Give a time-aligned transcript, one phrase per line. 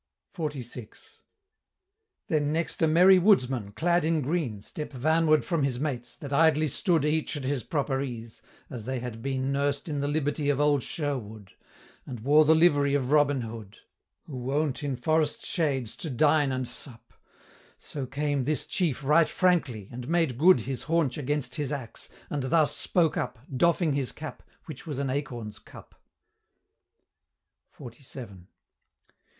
[0.35, 1.09] XLVI.
[2.25, 6.67] Then next a merry Woodsman, clad in green, Step vanward from his mates, that idly
[6.67, 10.59] stood Each at his proper ease, as they had been Nursed in the liberty of
[10.59, 11.49] old Shérwood,
[12.07, 13.77] And wore the livery of Robin Hood,
[14.25, 17.13] Who wont in forest shades to dine and sup,
[17.77, 22.41] So came this chief right frankly, and made good His haunch against his axe, and
[22.45, 25.93] thus spoke up, Doffing his cap, which was an acorn's cup:
[27.77, 28.47] XLVII.